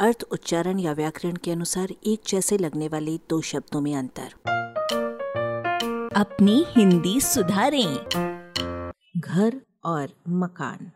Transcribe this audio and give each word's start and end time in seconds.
अर्थ, 0.00 0.22
उच्चारण 0.32 0.78
या 0.78 0.92
व्याकरण 0.92 1.36
के 1.36 1.50
अनुसार 1.50 1.88
एक 2.06 2.20
जैसे 2.28 2.58
लगने 2.58 2.88
वाले 2.88 3.16
दो 3.16 3.40
शब्दों 3.40 3.80
में 3.80 3.96
अंतर। 3.96 4.32
अपनी 6.16 6.64
हिंदी 6.68 7.20
सुधारें। 7.20 7.96
घर 9.20 9.60
और 9.84 10.08
मकान। 10.28 10.92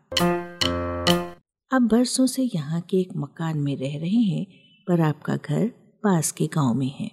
अब 1.72 1.88
बरसों 1.88 2.26
से 2.26 2.50
यहाँ 2.54 2.80
के 2.80 2.96
एक 2.96 3.08
मकान 3.16 3.58
में 3.58 3.76
रह 3.76 3.98
रहे 3.98 4.22
हैं, 4.22 4.46
पर 4.88 5.00
आपका 5.00 5.36
घर 5.36 5.68
पास 6.04 6.32
के 6.32 6.46
गाँव 6.46 6.74
में 6.74 6.90
है। 6.90 7.10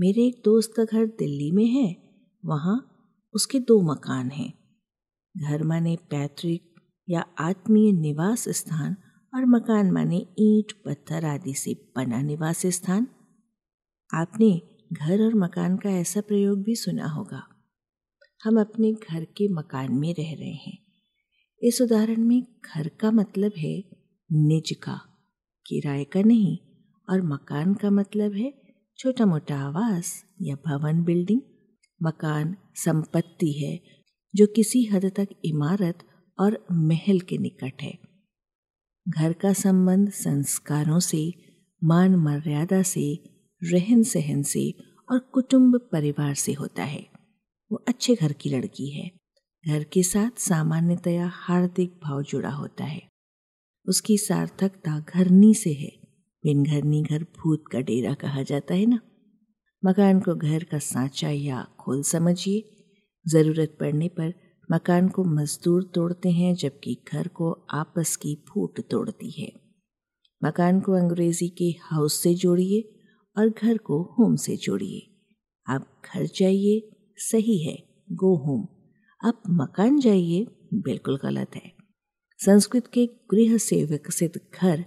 मेरे 0.00 0.22
एक 0.22 0.42
दोस्त 0.44 0.72
का 0.76 0.84
घर 0.84 1.06
दिल्ली 1.06 1.50
में 1.50 1.66
है, 1.66 1.96
वहाँ 2.44 2.96
उसके 3.34 3.58
दो 3.58 3.80
मकान 3.80 4.30
हैं। 4.30 4.54
घर 5.36 5.62
माने 5.62 5.96
पैतृक 5.96 6.74
या 7.10 7.26
आत्मीय 7.38 7.92
निवास 7.92 8.48
स्थान 8.48 8.96
और 9.34 9.44
मकान 9.46 9.90
माने 9.90 10.26
ईंट, 10.38 10.72
पत्थर 10.84 11.24
आदि 11.24 11.54
से 11.54 11.92
बना 11.96 12.22
निवास 12.22 12.66
स्थान। 12.66 13.06
आपने 14.14 14.62
घर 14.92 15.22
और 15.22 15.34
मकान 15.34 15.76
का 15.76 15.90
ऐसा 15.90 16.20
प्रयोग 16.20 16.62
भी 16.62 16.74
सुना 16.74 17.06
होगा। 17.06 17.42
हम 18.44 18.60
अपने 18.60 18.92
घर 18.92 19.24
के 19.24 19.48
मकान 19.48 19.94
में 19.94 20.14
रह 20.14 20.34
रहे 20.34 20.52
हैं। 20.52 20.78
इस 21.62 21.80
उदाहरण 21.82 22.20
में 22.20 22.42
घर 22.42 22.88
का 22.88 23.10
मतलब 23.10 23.52
है 23.56 23.84
निज 24.32 24.74
का, 24.82 25.00
किराए 25.66 26.04
का 26.04 26.22
नहीं, 26.22 26.58
और 27.10 27.22
मकान 27.22 27.74
का 27.74 27.90
मतलब 27.90 28.32
है 28.32 28.52
छोटा 28.98 29.26
मोटा 29.26 29.58
आवास 29.58 30.24
या 30.42 30.56
भवन 30.66 31.04
बिल्डिंग। 31.04 31.40
मकान 32.02 32.56
संपत्ति 32.74 33.52
है 33.52 33.80
जो 34.34 34.46
किसी 34.46 34.84
हद 34.84 35.12
तक 35.16 35.28
इमारत 35.44 35.98
और 36.38 36.66
महल 36.72 37.20
के 37.20 37.38
निकट 37.38 37.82
है। 37.82 38.03
घर 39.08 39.32
का 39.32 39.52
संबंध 39.52 40.10
संस्कारों 40.10 41.00
से, 41.00 41.34
मान 41.84 42.14
मर्यादा 42.14 42.82
से, 42.82 43.24
रहन 43.64 44.02
सहन 44.02 44.42
से 44.42 44.74
और 45.12 45.18
कुटुंब 45.18 45.88
परिवार 45.92 46.34
से 46.34 46.52
होता 46.52 46.84
है। 46.84 47.06
वो 47.72 47.84
अच्छे 47.88 48.14
घर 48.14 48.32
की 48.32 48.50
लड़की 48.50 48.90
है। 48.90 49.10
घर 49.68 49.84
के 49.84 50.02
साथ 50.02 50.40
सामान्यतया 50.40 51.30
हार्दिक 51.34 52.00
भाव 52.04 52.22
जुड़ा 52.22 52.50
होता 52.50 52.84
है। 52.84 53.02
उसकी 53.88 54.18
सार्थकता 54.18 55.04
घरनी 55.08 55.54
से 55.54 55.72
है। 55.72 55.92
बिन 56.44 56.64
घरनी 56.64 57.02
घर 57.02 57.22
भूत 57.22 57.64
का 57.72 57.80
डेरा 57.80 58.14
कहा 58.14 58.42
जाता 58.42 58.74
है 58.74 58.86
ना? 58.86 59.00
मकान 59.84 60.20
को 60.20 60.34
घर 60.34 60.64
का 60.64 60.78
सांचा 60.78 61.30
या 61.30 61.68
खोल 61.80 62.02
समझिए। 62.02 62.70
ज़रूरत 63.28 63.76
पड़ने 63.80 64.08
पर 64.08 64.43
मकान 64.72 65.08
को 65.08 65.24
मजदूर 65.24 65.90
तोड़ते 65.94 66.30
हैं, 66.30 66.54
जबकि 66.54 67.04
घर 67.12 67.28
को 67.28 67.66
आपस 67.70 68.16
की 68.16 68.44
फूट 68.48 68.80
तोड़ती 68.80 69.42
है। 69.42 69.52
मकान 70.44 70.80
को 70.80 70.92
अंग्रेज़ी 70.92 71.48
के 71.48 71.64
हाउस 71.64 72.22
से 72.22 72.34
जोड़िए 72.34 72.94
और 73.38 73.48
घर 73.48 73.78
को 73.78 74.02
होम 74.02 74.36
से 74.36 74.56
जोड़िए। 74.56 75.10
आप 75.68 76.02
घर 76.14 76.26
जाइए, 76.26 76.90
सही 77.16 77.58
है 77.58 77.84
गो 78.12 78.36
होम 78.36 78.68
आप 79.28 79.42
मकान 79.48 80.00
जाइए, 80.00 80.46
बिल्कुल 80.74 81.18
गलत 81.22 81.50
है। 81.54 81.72
संस्कृत 82.38 82.86
के 82.86 83.06
गृह 83.06 83.58
से 83.58 83.84
विकसित 83.84 84.32
घर 84.62 84.84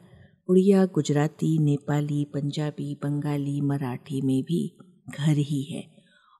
उड़िया, 0.50 0.86
गुजराती, 0.86 1.59
नेपाली, 1.59 2.23
पंजाबी, 2.23 2.95
बंगाली, 2.95 3.61
मराठी 3.61 4.22
में 4.22 4.44
भी 4.44 4.78
घर 5.09 5.38
ही 5.38 5.64
है। 5.64 5.98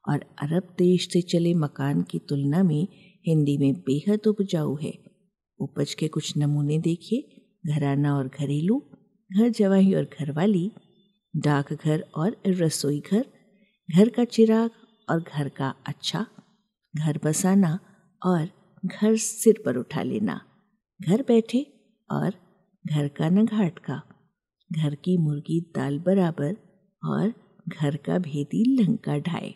और 0.10 0.20
अरब 0.20 0.76
देश 0.78 1.10
से 1.14 1.22
चले 1.22 1.54
मकान 1.54 2.02
की 2.02 2.20
तुलना 2.20 2.64
में 2.64 2.88
हिंदी 3.28 3.58
में 3.58 3.74
बेहद 3.82 4.28
उपजाऊ 4.28 4.76
है। 4.78 4.94
उपज 5.60 5.94
के 5.94 6.08
कुछ 6.08 6.38
नमूने 6.38 6.78
देखिए। 6.80 7.44
घराना 7.66 8.16
और 8.16 8.28
घरेलू, 8.28 8.78
घर 9.32 9.50
जवाही 9.50 9.94
और 9.94 10.04
घरवाली, 10.20 10.72
डाकघर 11.34 12.04
और 12.16 12.38
रसोई 12.48 13.00
घर 13.12 13.26
घर 13.90 14.10
का 14.10 14.24
चिराग 14.26 14.70
और 15.10 15.20
घर 15.22 15.50
का 15.50 15.74
अच्छा 15.88 16.26
घर 16.94 17.20
बसाना 17.24 17.80
और 18.22 18.48
घर 18.86 19.16
सिर 19.16 19.62
पर 19.66 19.78
उठा 19.78 20.04
लेना, 20.04 20.40
घर 21.00 21.22
बैठे 21.22 21.66
और 22.10 22.34
घर 22.86 23.08
का 23.08 23.30
न 23.30 23.46
घाट 23.46 23.80
का 23.80 24.02
घर 24.72 24.96
की 24.96 25.18
मुर्गी 25.18 25.60
दाल 25.76 26.00
बराबर 26.00 26.56
और 27.04 27.34
घर 27.68 27.96
का 27.98 28.18
भेदी 28.20 28.64
लंका 28.76 29.18
ढाए। 29.20 29.54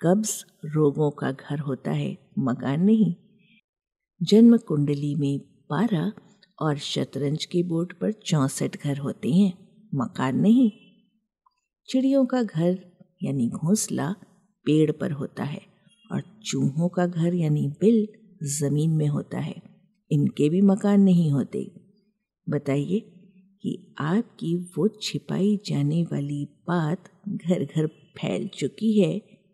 कब्ज 0.00 0.30
रोगों 0.64 1.10
का 1.10 1.30
घर 1.32 1.58
होता 1.58 1.90
है, 1.90 2.16
मकान 2.38 2.80
नहीं। 2.80 3.14
जन्म 4.20 4.56
कुंडली 4.56 5.14
में 5.14 5.38
बारह 5.70 6.12
और 6.58 6.78
शतरंज 6.78 7.44
के 7.44 7.62
बोर्ड 7.62 7.92
पर 7.92 8.12
चौसठ 8.12 8.76
घर 8.84 8.98
होते 8.98 9.30
हैं, 9.30 9.52
मकान 9.94 10.36
नहीं। 10.36 10.70
चिड़ियों 11.88 12.24
का 12.26 12.42
घर 12.42 12.78
यानी 13.22 13.48
घोंसला 13.48 14.10
पेड़ 14.66 14.90
पर 14.92 15.12
होता 15.12 15.44
है 15.44 15.60
और 16.10 16.22
चूहों 16.44 16.88
का 16.88 17.06
घर 17.06 17.34
यानी 17.34 17.66
बिल 17.80 18.06
ज़मीन 18.58 18.90
में 18.90 19.06
होता 19.06 19.38
है, 19.38 19.54
इनके 20.10 20.48
भी 20.48 20.60
मकान 20.62 21.00
नहीं 21.00 21.30
होते। 21.30 21.70
बताइए 22.46 23.00
कि 23.62 23.94
आपकी 23.98 24.54
वो 24.76 24.88
छिपाई 25.02 25.56
जाने 25.66 26.02
वाली 26.02 26.44
बात 26.68 27.10
घर 27.28 27.64
घर 27.64 27.86
फैल 27.86 28.48
चुकी 28.48 28.92
है 29.00 29.35